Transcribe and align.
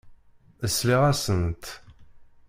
Sliɣ-asent. 0.75 1.63